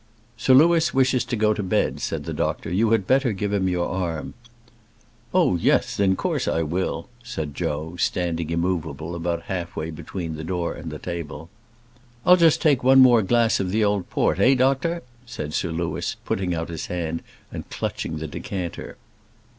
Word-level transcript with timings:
"Sir 0.35 0.55
Louis 0.55 0.95
wishes 0.95 1.23
to 1.25 1.35
go 1.35 1.53
to 1.53 1.61
bed," 1.61 1.99
said 1.99 2.23
the 2.25 2.33
doctor; 2.33 2.71
"you 2.73 2.89
had 2.89 3.05
better 3.05 3.33
give 3.33 3.53
him 3.53 3.69
your 3.69 3.87
arm." 3.87 4.33
"Oh, 5.31 5.57
yes; 5.57 5.99
in 5.99 6.15
course 6.15 6.47
I 6.47 6.63
will," 6.63 7.07
said 7.21 7.53
Joe, 7.53 7.95
standing 7.99 8.49
immoveable 8.49 9.13
about 9.13 9.43
half 9.43 9.75
way 9.75 9.91
between 9.91 10.37
the 10.37 10.43
door 10.43 10.73
and 10.73 10.89
the 10.91 10.97
table. 10.97 11.51
"I'll 12.25 12.35
just 12.35 12.63
take 12.63 12.83
one 12.83 12.99
more 12.99 13.21
glass 13.21 13.59
of 13.59 13.69
the 13.69 13.83
old 13.85 14.09
port 14.09 14.39
eh, 14.39 14.55
doctor?" 14.55 15.03
said 15.27 15.53
Sir 15.53 15.69
Louis, 15.69 16.15
putting 16.25 16.55
out 16.55 16.69
his 16.69 16.87
hand 16.87 17.21
and 17.51 17.69
clutching 17.69 18.17
the 18.17 18.27
decanter. 18.27 18.97